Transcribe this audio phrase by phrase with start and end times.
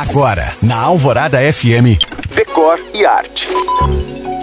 [0.00, 2.00] Agora, na Alvorada FM,
[2.34, 3.46] Decor e Arte.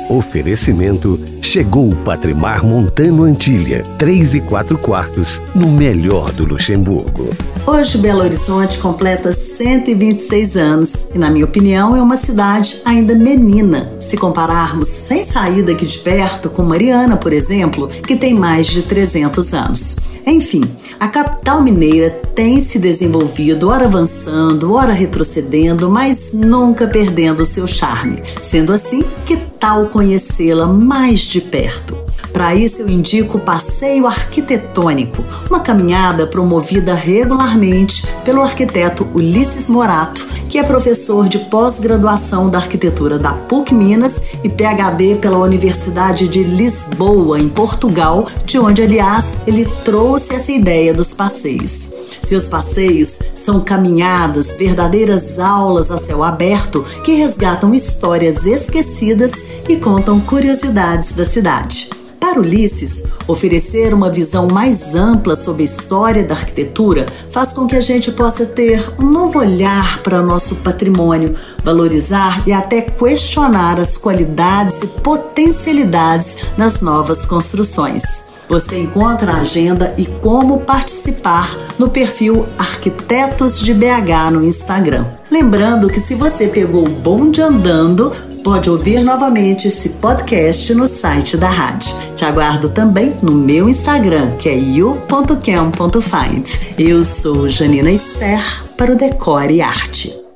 [0.08, 7.36] Oferecimento chegou o Patrimar Montano Antilha, 3 e 4 quartos, no melhor do Luxemburgo.
[7.66, 13.92] Hoje Belo Horizonte completa 126 anos e, na minha opinião, é uma cidade ainda menina.
[14.00, 18.84] Se compararmos sem sair daqui de perto com Mariana, por exemplo, que tem mais de
[18.84, 19.96] 300 anos.
[20.30, 20.62] Enfim,
[21.00, 28.22] a capital mineira tem se desenvolvido, ora avançando, ora retrocedendo, mas nunca perdendo seu charme.
[28.42, 31.98] Sendo assim, que tal conhecê-la mais de perto?
[32.34, 40.28] Para isso, eu indico o Passeio Arquitetônico, uma caminhada promovida regularmente pelo arquiteto Ulisses Morato,
[40.50, 46.44] que é professor de pós-graduação da arquitetura da PUC Minas e PhD pela Universidade de
[46.44, 51.92] Lisboa, em Portugal, de onde, aliás, ele trouxe essa ideia dos passeios.
[52.22, 59.34] Seus passeios são caminhadas, verdadeiras aulas a céu aberto que resgatam histórias esquecidas
[59.70, 61.97] e contam curiosidades da cidade.
[62.28, 67.76] Para Ulisses, oferecer uma visão mais ampla sobre a história da arquitetura faz com que
[67.78, 73.96] a gente possa ter um novo olhar para nosso patrimônio, valorizar e até questionar as
[73.96, 78.04] qualidades e potencialidades das novas construções.
[78.50, 85.06] Você encontra a agenda e como participar no perfil Arquitetos de BH no Instagram.
[85.32, 88.12] Lembrando que se você pegou o bonde andando,
[88.48, 91.94] pode ouvir novamente esse podcast no site da rádio.
[92.16, 96.48] Te aguardo também no meu Instagram, que é you.cam.find.
[96.80, 98.42] Eu sou Janina Esther
[98.78, 100.27] para o Decore Arte.